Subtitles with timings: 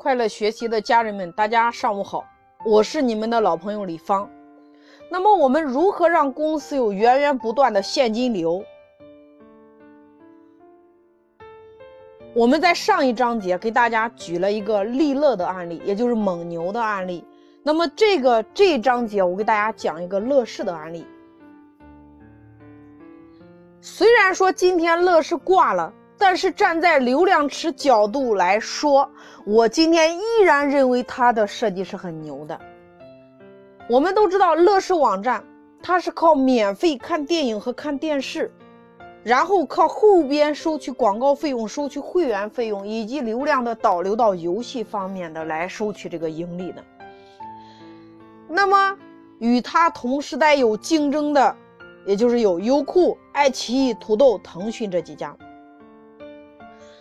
[0.00, 2.24] 快乐学习的家人们，大家上午好，
[2.64, 4.26] 我是你们的老朋友李芳。
[5.10, 8.64] 那么，我们如何让公司有源源不断的现金流？
[12.32, 17.22] 我们在上一章节给大家举了一个利乐的案例，也就是蒙牛的案例。
[17.62, 21.06] 那么，这个这一章节我给大家讲一个乐视的案例。
[23.82, 25.92] 虽然说今天乐视挂了。
[26.20, 29.10] 但是站在流量池角度来说，
[29.46, 32.60] 我今天依然认为它的设计是很牛的。
[33.88, 35.42] 我们都知道乐视网站，
[35.82, 38.52] 它是靠免费看电影和看电视，
[39.24, 46.84] 然后靠后边收取广告费用、收取会员费用以及流量的导流到游戏方面的来收取这个盈利的。
[48.46, 48.94] 那么
[49.38, 51.56] 与它同时代有竞争的，
[52.04, 55.34] 也就是有优酷、爱奇艺、土豆、腾讯这几家。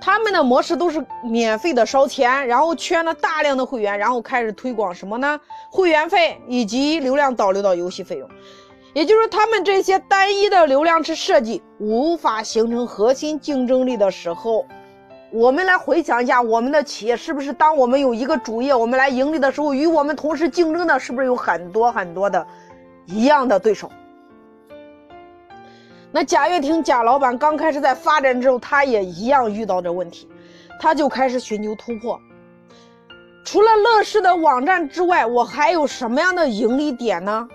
[0.00, 5.38] 他们的模式都是免费的烧钱，然后圈了大量的会员，然后开始推广什么呢？
[5.70, 8.28] 会员费以及流量导流到游戏费用。
[8.92, 14.66] 也就是说，他们这些单一的流量池设计无法形成核心竞争力的时候，
[15.30, 22.44] 我们来回想一下，我们的企业是不是当我们有一个主业，我们来盈利的时候，与我们同时竞争的是不是有很多很多的
[23.06, 23.88] 一样的对手？
[26.12, 30.28] 那贾跃亭贾老板刚开始在发展之后，他也一样遇到这问题，
[30.80, 32.20] 他就开始寻求突破。
[33.44, 37.48] 除了乐视的网站之外，我还有什么样的盈利点呢？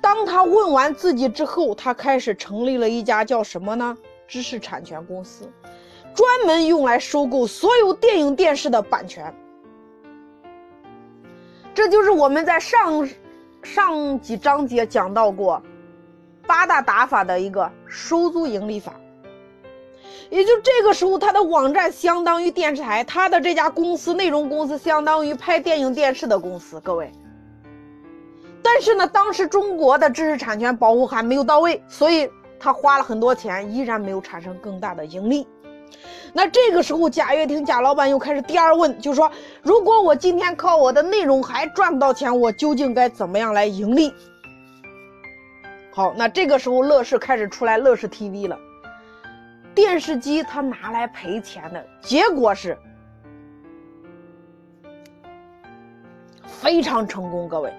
[0.00, 3.96] 当他问完自己之后，他开始成立了一家叫什么呢？
[4.26, 5.50] 知识产权公司，
[6.14, 9.32] 专门用来收购所有电影电视的版权。
[11.74, 13.06] 这就是我们在上
[13.62, 15.62] 上几章节讲到过。
[16.46, 18.94] 八大打法的一个收租盈利法，
[20.30, 26.80] 也就这个时候，他的网站相当于电视台，他的这家公司内容公司相当于拍电影电视的公司。
[26.80, 27.10] 各位，
[28.62, 32.28] 但是呢，当时中国的知识产权保护还没有到位，所以
[32.58, 35.46] 他花了很多钱，依然没有产生更大的盈利。
[36.32, 39.30] 那这个时候，贾跃亭贾老板又开始第二问，就说，
[39.62, 44.12] 如果我今天靠我的内容还赚不到钱，我究竟该怎么样来盈利？
[45.94, 48.58] 好，那这个时候乐视开始出来乐视 TV 了。
[49.76, 52.76] 电视机它拿来赔钱的结果是
[56.44, 57.48] 非常成功。
[57.48, 57.72] 各位，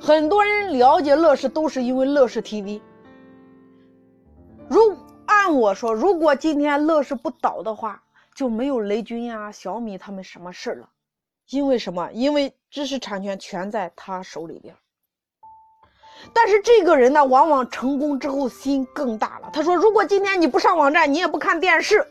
[0.00, 2.80] 很多人了解乐视都是因为乐视 TV。
[4.66, 4.78] 如
[5.26, 8.02] 按我说，如果今天乐视不倒的话，
[8.34, 10.88] 就没有雷军呀、小米他们什么事了。
[11.50, 12.10] 因为什么？
[12.12, 14.74] 因为知识产权全在他手里边。
[16.32, 19.50] 但是这个人呢，往往成功之后心更大了。
[19.52, 22.06] 他说：“如果今天你不上网站，你也不看电视，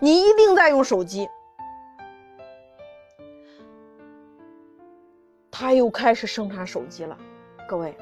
[0.00, 1.28] 你一定在用手机。”
[5.50, 7.16] 他又开始生产手机了。
[7.68, 7.96] 各位，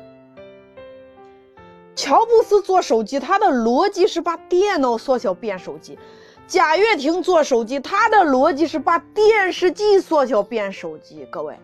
[1.94, 5.94] 乔布斯做手机，他的逻辑是把电脑缩小变手机；
[6.48, 11.26] 贾跃亭做手机，他的逻辑是把电视机缩小变手机。
[11.30, 11.54] 各位，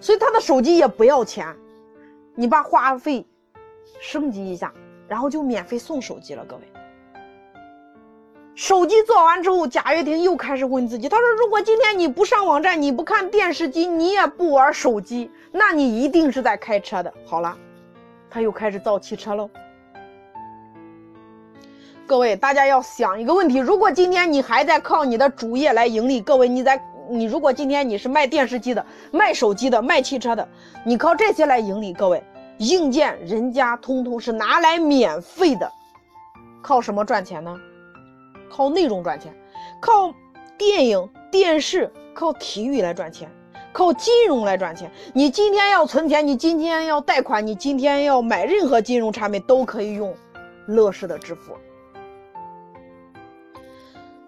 [0.00, 1.54] 所以他的手机也不要钱。
[2.40, 3.22] 你把话费
[4.00, 4.72] 升级一下，
[5.06, 6.42] 然后就免费送手机了。
[6.46, 6.62] 各位，
[8.54, 17.54] 手机做完之后，贾跃亭又开始问自己：“他说，如果今天你不上网站，你不看电视机，你也不玩手机，那你一定是在开车的。”好了，
[18.30, 19.50] 他又开始造汽车喽。
[22.06, 26.82] 各位，大家要想一个问题：如果今天你还在靠你的主业来盈利，各位，你在。
[27.12, 30.48] 你如果今天你是卖电视机的、卖手机的、卖汽车的，
[30.86, 32.22] 你靠这些来盈利，各位，
[32.60, 35.70] 硬件人家通通是拿来免费的，
[36.62, 37.58] 靠什么赚钱呢？
[38.50, 39.34] 靠内容赚钱，
[39.80, 40.14] 靠
[40.58, 43.30] 电影、电视、靠体育来赚钱，
[43.72, 44.90] 靠金融来赚钱。
[45.14, 50.14] 你今天要存钱，你今天要贷款，你今天要买任何金融产品都可以用
[50.66, 51.56] 乐视的支付。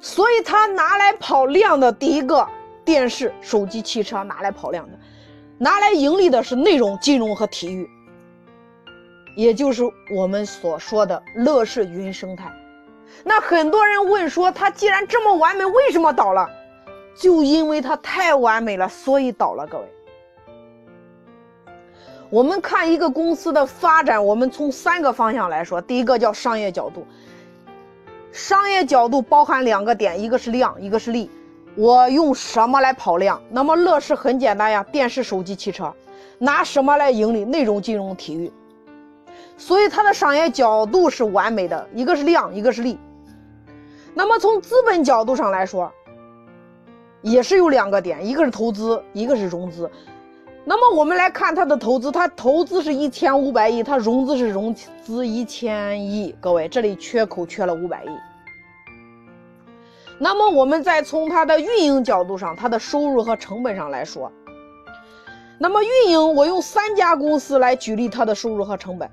[0.01, 2.49] 所以他拿来跑量的第一个。
[2.85, 4.99] 电视、手机、汽车拿来跑量的，
[5.57, 7.89] 拿来盈利的是内容、金融和体育，
[9.35, 12.53] 也就是我们所说的乐视云生态。
[13.25, 16.49] 那很多人问说，它既然这么完美，为什么倒了？
[17.15, 19.67] 就因为它太完美了，所以倒了。
[19.67, 19.85] 各位，
[22.31, 25.81] 我们看一个公司的发展，我们从三个方向来说。
[25.81, 27.07] 第一个叫商业角度，
[28.33, 31.31] 商业角度包含两个点，一个是量，一个是利。
[31.77, 33.41] 我用什么来跑量？
[33.51, 35.95] 那么乐视很简单呀，电视、手机、汽车，
[36.39, 37.45] 拿什么来盈利？
[37.45, 38.51] 内容、金融、体育。
[39.57, 42.99] 所以它的商业角度是完美的，一个是量，一个是利。
[44.15, 45.91] 那么从资本角度上来说，
[47.23, 49.91] 也是有两个点，一个是投资，一个是融资。
[50.65, 56.35] 那么我们来看它的投资，它投资是一千五百亿，它融资是融资一千亿。
[56.41, 58.09] 各位，这里缺口缺了五百亿。
[60.19, 64.31] 那么我们再从它的运营角度上，它的收入和成本上来说，
[65.59, 69.11] 那么运营我用三家公司来举例它的收入和成本。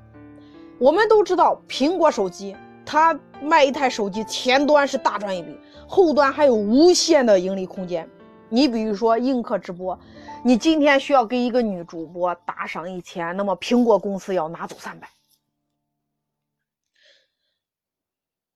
[0.80, 2.56] 我们都知道，苹果手机
[2.86, 5.56] 它卖一台手机，前端是大赚一笔，
[5.88, 8.10] 后端还有无限的盈利空间。
[8.48, 10.00] 你比如说映客直播，
[10.44, 15.10] 你今天需要给一个女主播打赏一千，那么苹果公司要拿走三百。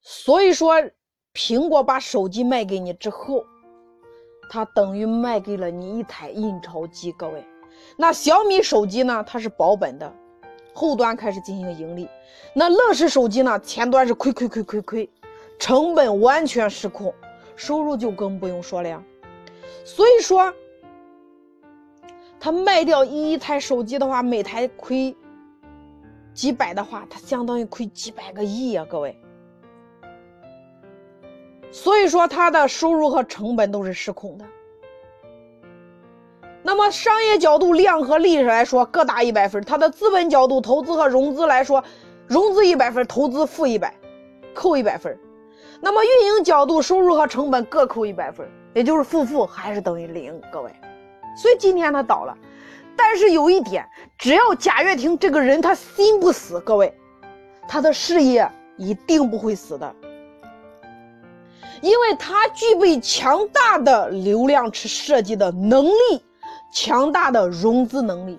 [0.02, 0.82] 所以说，
[1.34, 3.46] 苹果把手机卖给你之后，
[4.50, 7.12] 它等于卖给了你一台印钞机。
[7.12, 7.46] 各位，
[7.98, 9.24] 那小米手机呢？
[9.28, 10.12] 它是保本的，
[10.74, 12.10] 后端开始进行盈利。
[12.54, 13.60] 那乐视手机呢？
[13.60, 15.10] 前端是亏亏亏亏亏，
[15.58, 17.14] 成本完全失控，
[17.56, 19.02] 收入就更不用说了呀。
[19.86, 20.54] 所以说，
[22.40, 25.16] 他卖掉一台手机的话，每台亏
[26.34, 29.18] 几百的话，他相当于亏几百个亿呀，各位。
[31.72, 34.46] 所以说，他的收入和成本都是失控的。
[36.74, 41.84] 那么，商业角度量和利来说各打一百分，它的资本角度投资和融资来说，
[42.26, 43.94] 融资一百分，投资负一百，
[44.56, 45.16] 扣一百分。
[45.80, 48.50] 那么运营角度，收入和成本各扣一百分。
[48.74, 50.72] 也就是负负还是等于零，各位，
[51.38, 52.36] 所以今天他倒了，
[52.98, 53.88] 但是有一点，
[54.18, 56.92] 只要贾跃亭这个人他心不死，各位，
[57.68, 59.96] 他的事业一定不会死的，
[61.84, 66.26] 因为他具备强大的流量池设计的能力，
[66.74, 68.36] 强大的融资能力，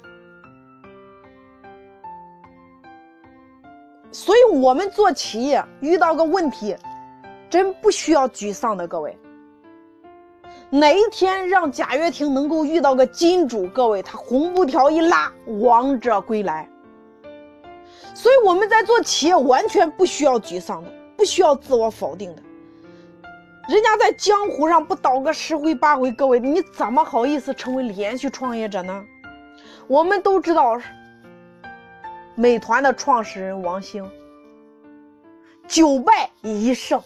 [4.11, 6.77] 所以我们做企业遇到个问题，
[7.49, 9.17] 真不需要沮丧的，各位。
[10.69, 16.69] 哪一天让贾跃亭能够遇到个金主，各位，他红布条一拉，王者归来。
[18.15, 22.43] 所以我们在做企业，完全不需要沮丧的，不需要自我否定的。
[23.67, 29.05] 人家在江湖上不倒个十回八回，各位，你怎么好意思成为连续创业者呢？
[29.87, 30.79] 我们都知道，
[32.35, 34.07] 美团的创始人王兴，
[35.67, 37.01] 九败一胜。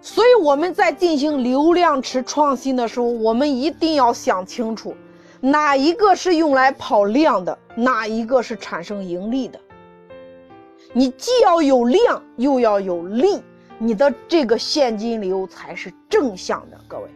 [0.00, 4.96] 所以我们在进行流量池创新的时候，我们一定要想清楚，
[5.40, 9.60] 哪一个是用来跑量的，哪一个是产生盈利的。
[10.92, 13.40] 你既要有量，又要有力，
[13.78, 17.08] 你的这个现金流才是正向的，各位。